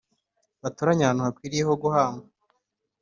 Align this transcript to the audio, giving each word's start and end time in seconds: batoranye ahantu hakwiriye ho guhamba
batoranye 0.61 1.03
ahantu 1.03 1.21
hakwiriye 1.27 1.63
ho 1.69 1.75
guhamba 1.83 2.25